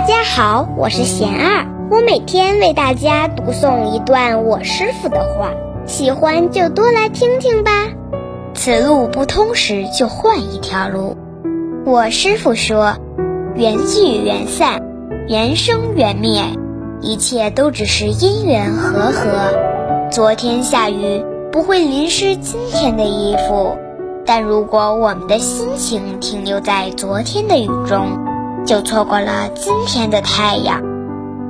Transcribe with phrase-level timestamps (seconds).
[0.00, 5.50] 大家好，我是贤儿，我每天为大家读诵一段我师傅的话，
[5.84, 7.70] 喜欢就多来听听吧。
[8.54, 11.18] 此路不通时，就换一条路。
[11.84, 12.96] 我师傅说
[13.54, 14.80] ：“缘聚缘散，
[15.28, 16.44] 缘生缘灭，
[17.02, 20.08] 一切都只是因缘和合。
[20.10, 21.22] 昨天下雨
[21.52, 23.76] 不会淋湿今天的衣服，
[24.24, 28.18] 但如果我们的心情停留在昨天的雨中。”
[28.66, 30.82] 就错过了今天的太阳，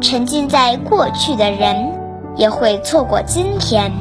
[0.01, 1.93] 沉浸在过去的人
[2.37, 3.93] 也会错过今天，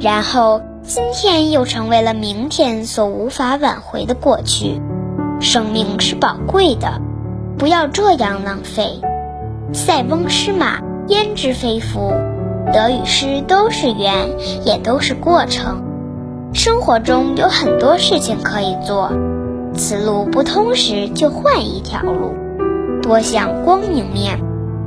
[0.00, 4.80] 然后今天又成为了明天所无法挽回的过去。
[5.40, 7.00] 生命是宝贵的，
[7.58, 9.00] 不要这样浪费。
[9.72, 12.12] 塞翁失马，焉知非福？
[12.72, 14.30] 得与失都是缘，
[14.64, 15.84] 也都是过程。
[16.52, 19.10] 生活中有很多事情可以做。
[19.78, 22.34] 此路不通时，就换一条路。
[23.00, 24.40] 多想光明面，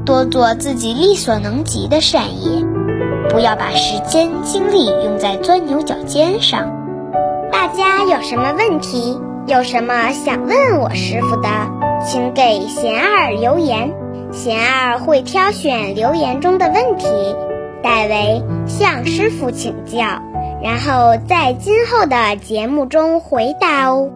[0.06, 2.64] 多做自己力所能及的善业，
[3.30, 6.70] 不要把时间精力用在钻牛角尖上。
[7.52, 9.18] 大家有什么问题，
[9.48, 11.48] 有什么想问我师傅的，
[12.06, 13.94] 请给贤儿留言，
[14.32, 17.08] 贤儿会挑选留言中的问题，
[17.82, 20.22] 代为向师傅请教，
[20.62, 24.10] 然后在今后的节目中回答哦。